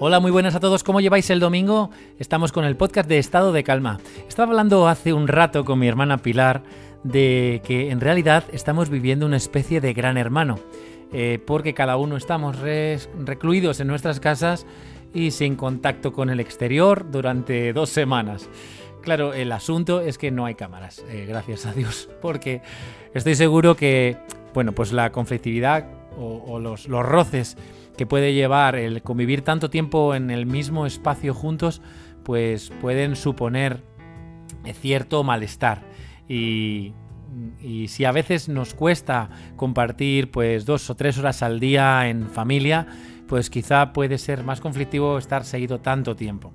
Hola, 0.00 0.18
muy 0.18 0.32
buenas 0.32 0.56
a 0.56 0.60
todos. 0.60 0.82
¿Cómo 0.82 1.00
lleváis 1.00 1.30
el 1.30 1.38
domingo? 1.38 1.88
Estamos 2.18 2.50
con 2.50 2.64
el 2.64 2.76
podcast 2.76 3.08
de 3.08 3.18
Estado 3.18 3.52
de 3.52 3.62
Calma. 3.62 4.00
Estaba 4.28 4.50
hablando 4.50 4.88
hace 4.88 5.12
un 5.12 5.28
rato 5.28 5.64
con 5.64 5.78
mi 5.78 5.86
hermana 5.86 6.18
Pilar 6.18 6.64
de 7.04 7.62
que 7.64 7.92
en 7.92 8.00
realidad 8.00 8.42
estamos 8.52 8.90
viviendo 8.90 9.24
una 9.24 9.36
especie 9.36 9.80
de 9.80 9.92
gran 9.92 10.16
hermano, 10.16 10.58
eh, 11.12 11.38
porque 11.46 11.74
cada 11.74 11.96
uno 11.96 12.16
estamos 12.16 12.58
recluidos 12.58 13.78
en 13.78 13.86
nuestras 13.86 14.18
casas 14.18 14.66
y 15.14 15.30
sin 15.30 15.54
contacto 15.54 16.12
con 16.12 16.28
el 16.28 16.40
exterior 16.40 17.08
durante 17.12 17.72
dos 17.72 17.88
semanas. 17.88 18.50
Claro, 19.00 19.32
el 19.32 19.52
asunto 19.52 20.00
es 20.00 20.18
que 20.18 20.32
no 20.32 20.44
hay 20.44 20.56
cámaras, 20.56 21.04
eh, 21.08 21.24
gracias 21.28 21.66
a 21.66 21.72
Dios, 21.72 22.10
porque 22.20 22.62
estoy 23.14 23.36
seguro 23.36 23.76
que, 23.76 24.16
bueno, 24.54 24.72
pues 24.72 24.92
la 24.92 25.12
conflictividad 25.12 25.86
o, 26.16 26.58
los, 26.58 26.88
los 26.88 27.04
roces 27.04 27.56
que 27.96 28.06
puede 28.06 28.34
llevar 28.34 28.76
el 28.76 29.02
convivir 29.02 29.42
tanto 29.42 29.70
tiempo 29.70 30.14
en 30.14 30.30
el 30.30 30.46
mismo 30.46 30.86
espacio 30.86 31.34
juntos, 31.34 31.80
pues 32.24 32.70
pueden 32.80 33.16
suponer 33.16 33.82
cierto 34.72 35.22
malestar. 35.22 35.82
Y, 36.28 36.92
si 37.88 38.04
a 38.04 38.12
veces 38.12 38.48
nos 38.48 38.74
cuesta 38.74 39.28
compartir 39.56 40.30
pues 40.30 40.64
dos 40.66 40.88
o 40.88 40.94
tres 40.94 41.18
horas 41.18 41.42
al 41.42 41.58
día 41.58 42.08
en 42.08 42.28
familia, 42.30 42.86
pues 43.26 43.50
quizá 43.50 43.92
puede 43.92 44.18
ser 44.18 44.44
más 44.44 44.60
conflictivo 44.60 45.18
estar 45.18 45.44
seguido 45.44 45.80
tanto 45.80 46.14
tiempo. 46.14 46.52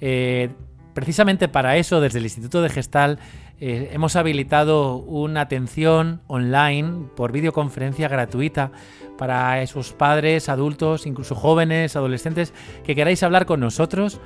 Eh, 0.00 0.48
precisamente 0.94 1.48
para 1.48 1.76
eso, 1.76 2.00
desde 2.00 2.20
el 2.20 2.24
Instituto 2.24 2.62
de 2.62 2.70
Gestal, 2.70 3.18
eh, 3.60 3.90
hemos 3.92 4.16
habilitado 4.16 4.96
una 4.96 5.42
atención 5.42 6.20
online 6.26 7.06
por 7.14 7.32
videoconferencia 7.32 8.08
gratuita 8.08 8.72
para 9.16 9.62
esos 9.62 9.92
padres, 9.92 10.48
adultos, 10.48 11.06
incluso 11.06 11.34
jóvenes, 11.34 11.94
adolescentes 11.94 12.52
que 12.84 12.94
queráis 12.94 13.22
hablar 13.22 13.46
con 13.46 13.60
nosotros, 13.60 14.20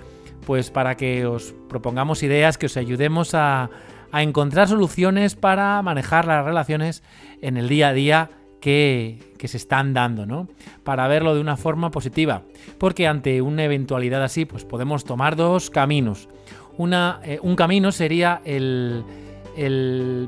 pues 0.46 0.70
para 0.70 0.96
que 0.96 1.26
os 1.26 1.54
propongamos 1.68 2.22
ideas, 2.22 2.56
que 2.56 2.66
os 2.66 2.76
ayudemos 2.76 3.34
a, 3.34 3.70
encontrar 4.10 4.66
soluciones 4.66 5.34
para 5.34 5.82
manejar 5.82 6.26
las 6.26 6.42
relaciones 6.42 7.02
en 7.42 7.58
el 7.58 7.68
día 7.68 7.88
a 7.88 7.92
día 7.92 8.30
que, 8.62 9.18
se 9.44 9.58
están 9.58 9.92
dando, 9.92 10.24
¿no? 10.24 10.48
Para 10.82 11.06
verlo 11.08 11.34
de 11.34 11.42
una 11.42 11.58
forma 11.58 11.90
positiva. 11.90 12.42
Porque 12.78 13.06
ante 13.06 13.42
una 13.42 13.64
eventualidad 13.64 14.24
así, 14.24 14.46
pues 14.46 14.64
podemos 14.64 15.04
tomar 15.04 15.36
dos 15.36 15.68
caminos. 15.68 16.30
Eh, 16.78 17.40
un 17.42 17.56
camino 17.56 17.90
sería 17.90 18.40
el, 18.44 19.04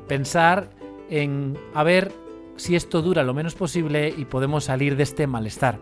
pensar 0.09 0.71
en 1.09 1.57
a 1.75 1.85
ver 1.85 2.13
si 2.57 2.75
esto 2.75 3.03
dura 3.03 3.23
lo 3.23 3.35
menos 3.35 3.55
posible 3.55 4.13
y 4.17 4.25
podemos 4.25 4.65
salir 4.65 4.97
de 4.97 5.05
este 5.05 5.27
malestar. 5.27 5.79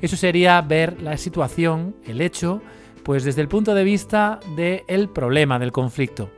Eso 0.00 0.16
sería 0.16 0.60
ver 0.62 1.02
la 1.02 1.16
situación, 1.16 1.96
el 2.06 2.20
hecho, 2.20 2.62
pues 3.02 3.24
desde 3.24 3.40
el 3.40 3.48
punto 3.48 3.74
de 3.74 3.82
vista 3.82 4.38
del 4.54 5.08
problema, 5.08 5.58
del 5.58 5.72
conflicto. 5.72 6.30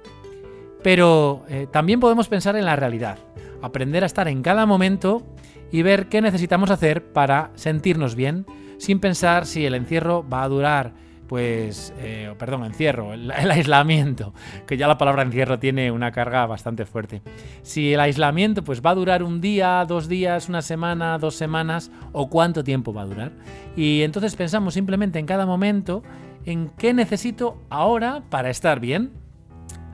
Pero 0.83 1.45
eh, 1.49 1.67
también 1.71 2.01
podemos 2.01 2.29
pensar 2.29 2.57
en 2.57 2.65
la 2.65 2.77
realidad, 2.77 3.19
aprender 3.61 4.03
a 4.03 4.07
estar 4.07 4.29
en 4.29 4.43
cada 4.43 4.65
momento 4.65 5.27
y 5.71 5.83
ver 5.83 6.09
qué 6.09 6.23
necesitamos 6.23 6.71
hacer 6.71 7.13
para 7.13 7.51
sentirnos 7.55 8.15
bien, 8.15 8.47
sin 8.79 9.01
pensar 9.01 9.45
si 9.45 9.67
el 9.67 9.75
encierro 9.75 10.27
va 10.27 10.45
a 10.45 10.49
durar 10.49 11.08
pues, 11.29 11.93
eh, 11.99 12.35
perdón, 12.39 12.65
encierro, 12.65 13.13
el, 13.15 13.31
aislamiento, 13.31 14.33
que 14.67 14.77
ya 14.77 14.89
la 14.89 14.99
palabra 14.99 15.23
encierro 15.23 15.59
tiene 15.59 15.93
una 15.93 16.11
carga 16.11 16.47
bastante 16.47 16.87
fuerte. 16.87 17.23
Si 17.63 17.93
el 17.93 18.01
aislamiento 18.01 18.65
pues 18.65 18.83
va 18.85 18.91
a 18.91 18.95
durar 18.95 19.23
un 19.23 19.41
día, 19.41 19.85
dos 19.87 20.09
días, 20.09 20.49
una 20.49 20.63
semana, 20.63 21.19
dos 21.19 21.37
semanas, 21.37 21.91
o 22.13 22.29
cuánto 22.29 22.65
tiempo 22.65 22.93
va 22.93 23.03
a 23.03 23.07
durar. 23.07 23.33
Y 23.77 24.03
entonces 24.03 24.35
pensamos 24.35 24.75
simplemente 24.75 25.19
en 25.19 25.27
cada 25.27 25.47
momento 25.47 26.03
en 26.45 26.71
qué 26.71 26.95
necesito 26.95 27.59
ahora 27.69 28.23
para 28.31 28.51
estar 28.51 28.81
bien. 28.81 29.13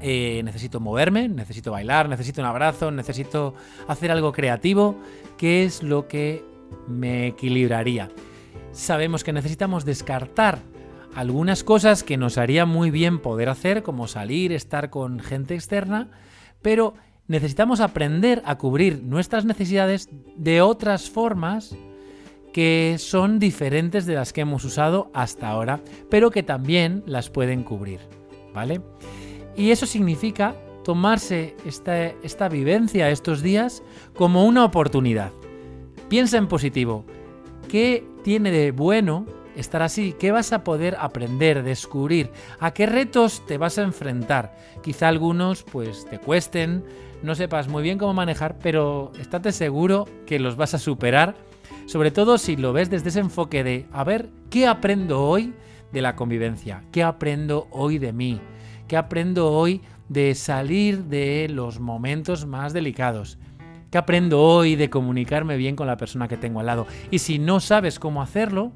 Eh, 0.00 0.43
necesito 0.44 0.81
moverme, 0.81 1.28
necesito 1.28 1.73
bailar, 1.73 2.09
necesito 2.09 2.43
un 2.43 2.47
abrazo, 2.47 2.91
necesito 2.91 3.55
hacer 3.89 4.11
algo 4.11 4.33
creativo, 4.33 4.97
qué 5.39 5.65
es 5.65 5.83
lo 5.83 6.06
que 6.09 6.44
me 6.87 7.28
equilibraría. 7.28 8.11
Sabemos 8.73 9.25
que 9.25 9.33
necesitamos 9.33 9.84
descartar 9.84 10.59
algunas 11.14 11.64
cosas 11.64 12.02
que 12.02 12.16
nos 12.16 12.38
haría 12.38 12.66
muy 12.66 12.91
bien 12.91 13.20
poder 13.20 13.48
hacer, 13.48 13.82
como 13.82 14.08
salir, 14.08 14.52
estar 14.52 14.91
con 14.91 15.20
gente 15.20 15.54
externa, 15.54 16.10
pero 16.60 16.94
necesitamos 17.28 17.80
aprender 17.80 18.42
a 18.44 18.58
cubrir 18.58 19.02
nuestras 19.02 19.44
necesidades 19.44 20.08
de 20.36 20.60
otras 20.60 21.08
formas 21.10 21.76
que 22.52 22.97
son 22.98 23.38
diferentes 23.38 24.06
de 24.06 24.14
las 24.14 24.32
que 24.32 24.42
hemos 24.42 24.64
usado 24.64 25.10
hasta 25.12 25.48
ahora, 25.48 25.80
pero 26.10 26.30
que 26.30 26.42
también 26.42 27.02
las 27.06 27.31
pueden 27.31 27.64
cubrir, 27.64 28.00
¿vale? 28.52 28.81
Y 29.56 29.70
eso 29.70 29.86
significa 29.86 30.54
tomarse 30.84 31.56
esta, 31.64 32.06
esta 32.06 32.48
vivencia 32.48 33.10
estos 33.10 33.42
días 33.42 33.82
como 34.14 34.44
una 34.44 34.64
oportunidad. 34.64 35.32
Piensa 36.08 36.38
en 36.38 36.46
positivo. 36.46 37.04
¿Qué 37.69 38.06
tiene 38.22 38.50
de 38.50 38.70
bueno 38.70 39.26
estar 39.56 39.82
así? 39.82 40.15
¿Qué 40.19 40.32
vas 40.32 40.53
a 40.53 40.65
poder 40.65 40.97
aprender, 40.98 41.62
descubrir? 41.62 42.31
¿A 42.60 42.72
qué 42.72 42.87
retos 42.87 43.44
te 43.47 43.59
vas 43.59 43.78
a 43.78 43.82
enfrentar? 43.82 44.56
Quizá 44.82 45.09
algunos 45.09 45.62
pues 45.62 46.06
te 46.09 46.19
cuesten, 46.19 46.84
no 47.22 47.34
sepas 47.34 47.69
muy 47.69 47.82
bien 47.82 47.98
cómo 47.98 48.14
manejar, 48.14 48.59
pero 48.59 49.12
estate 49.19 49.53
seguro 49.53 50.06
que 50.26 50.38
los 50.38 50.56
vas 50.56 50.75
a 50.75 50.78
superar, 50.78 51.34
sobre 51.87 52.10
todo 52.10 52.38
si 52.38 52.56
lo 52.56 52.72
ves 52.72 52.91
desde 52.91 53.09
ese 53.09 53.20
enfoque 53.20 53.64
de, 53.64 53.87
a 53.93 54.04
ver, 54.04 54.31
¿qué 54.50 54.66
aprendo 54.66 55.22
hoy 55.22 55.54
de 55.93 56.03
la 56.03 56.16
convivencia? 56.16 56.84
¿Qué 56.93 57.03
aprendo 57.03 57.69
hoy 57.70 57.98
de 57.98 58.12
mí? 58.12 58.41
¿Qué 58.88 58.97
aprendo 58.97 59.50
hoy 59.53 59.81
de 60.09 60.34
salir 60.34 61.04
de 61.04 61.48
los 61.48 61.81
momentos 61.81 62.47
más 62.47 62.72
delicados? 62.72 63.38
¿Qué 63.91 63.98
aprendo 63.98 64.43
hoy 64.43 64.76
de 64.76 64.91
comunicarme 64.91 65.56
bien 65.56 65.76
con 65.76 65.87
la 65.87 65.97
persona 65.97 66.26
que 66.26 66.37
tengo 66.37 66.60
al 66.60 66.66
lado? 66.66 66.87
Y 67.10 67.20
si 67.20 67.38
no 67.38 67.60
sabes 67.60 67.98
cómo 67.98 68.22
hacerlo, 68.22 68.72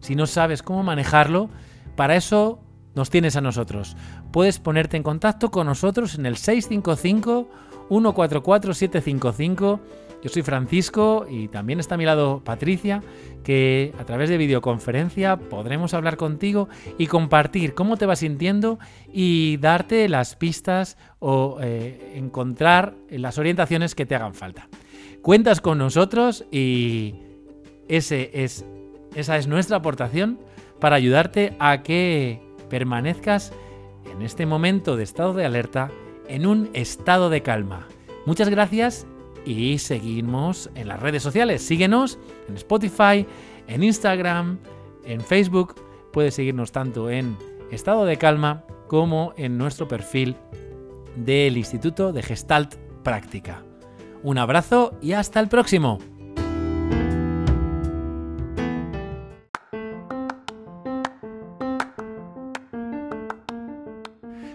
si 0.00 0.16
no 0.16 0.26
sabes 0.26 0.62
cómo 0.62 0.82
manejarlo, 0.82 1.50
para 1.96 2.16
eso 2.16 2.60
nos 2.94 3.10
tienes 3.10 3.36
a 3.36 3.40
nosotros. 3.40 3.96
Puedes 4.32 4.58
ponerte 4.58 4.96
en 4.96 5.02
contacto 5.02 5.50
con 5.50 5.66
nosotros 5.66 6.16
en 6.16 6.26
el 6.26 6.36
655 6.36 7.48
144 7.88 8.74
755. 8.74 9.80
Yo 10.22 10.28
soy 10.28 10.42
Francisco 10.42 11.26
y 11.30 11.48
también 11.48 11.80
está 11.80 11.94
a 11.94 11.98
mi 11.98 12.04
lado 12.04 12.42
Patricia, 12.44 13.02
que 13.42 13.94
a 13.98 14.04
través 14.04 14.28
de 14.28 14.36
videoconferencia 14.36 15.36
podremos 15.36 15.94
hablar 15.94 16.18
contigo 16.18 16.68
y 16.98 17.06
compartir 17.06 17.74
cómo 17.74 17.96
te 17.96 18.04
vas 18.04 18.18
sintiendo 18.18 18.78
y 19.10 19.56
darte 19.56 20.08
las 20.10 20.36
pistas 20.36 20.98
o 21.20 21.58
eh, 21.62 22.12
encontrar 22.16 22.94
las 23.08 23.38
orientaciones 23.38 23.94
que 23.94 24.04
te 24.04 24.14
hagan 24.14 24.34
falta. 24.34 24.68
Cuentas 25.22 25.62
con 25.62 25.78
nosotros 25.78 26.44
y 26.50 27.14
ese 27.88 28.30
es 28.34 28.66
esa 29.14 29.36
es 29.36 29.46
nuestra 29.46 29.78
aportación 29.78 30.38
para 30.78 30.96
ayudarte 30.96 31.56
a 31.58 31.82
que 31.82 32.40
permanezcas 32.68 33.52
en 34.10 34.22
este 34.22 34.46
momento 34.46 34.96
de 34.96 35.04
estado 35.04 35.34
de 35.34 35.44
alerta 35.44 35.90
en 36.28 36.46
un 36.46 36.70
estado 36.72 37.30
de 37.30 37.42
calma. 37.42 37.88
Muchas 38.26 38.48
gracias 38.48 39.06
y 39.44 39.78
seguimos 39.78 40.70
en 40.74 40.88
las 40.88 41.00
redes 41.00 41.22
sociales. 41.22 41.62
Síguenos 41.62 42.18
en 42.48 42.56
Spotify, 42.56 43.26
en 43.66 43.82
Instagram, 43.82 44.58
en 45.04 45.20
Facebook. 45.20 45.74
Puedes 46.12 46.34
seguirnos 46.34 46.72
tanto 46.72 47.10
en 47.10 47.36
estado 47.70 48.04
de 48.04 48.16
calma 48.16 48.64
como 48.88 49.32
en 49.36 49.58
nuestro 49.58 49.88
perfil 49.88 50.36
del 51.16 51.56
Instituto 51.56 52.12
de 52.12 52.22
Gestalt 52.22 52.74
Práctica. 53.02 53.64
Un 54.22 54.38
abrazo 54.38 54.92
y 55.00 55.12
hasta 55.12 55.40
el 55.40 55.48
próximo. 55.48 55.98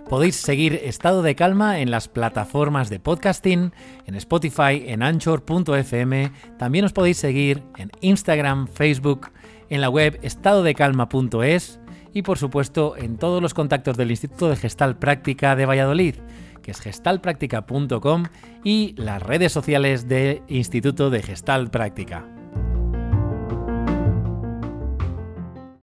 Podéis 0.10 0.36
seguir 0.36 0.80
Estado 0.84 1.22
de 1.22 1.36
Calma 1.36 1.80
en 1.80 1.92
las 1.92 2.08
plataformas 2.08 2.90
de 2.90 3.00
podcasting, 3.00 3.74
en 4.06 4.16
Spotify, 4.16 4.84
en 4.88 5.02
anchor.fm. 5.02 6.32
También 6.60 6.86
os 6.86 6.94
podéis 6.94 7.18
seguir 7.18 7.64
en 7.78 7.92
Instagram, 8.02 8.68
Facebook, 8.68 9.32
en 9.70 9.82
la 9.82 9.90
web 9.90 10.20
estadodecalma.es 10.22 11.80
y 12.14 12.22
por 12.22 12.38
supuesto 12.38 12.96
en 12.98 13.18
todos 13.18 13.42
los 13.42 13.54
contactos 13.54 13.98
del 13.98 14.12
Instituto 14.12 14.50
de 14.50 14.56
Gestal 14.56 14.98
Práctica 14.98 15.56
de 15.56 15.66
Valladolid, 15.66 16.16
que 16.62 16.72
es 16.72 16.80
gestalpráctica.com 16.80 18.24
y 18.64 18.96
las 18.98 19.22
redes 19.22 19.52
sociales 19.52 20.08
del 20.08 20.42
Instituto 20.48 21.10
de 21.10 21.22
Gestal 21.22 21.70
Práctica. 21.70 22.35